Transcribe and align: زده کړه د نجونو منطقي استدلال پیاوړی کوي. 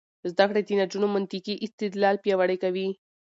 زده 0.31 0.43
کړه 0.49 0.61
د 0.63 0.69
نجونو 0.79 1.07
منطقي 1.15 1.55
استدلال 1.65 2.15
پیاوړی 2.23 2.57
کوي. 2.63 2.87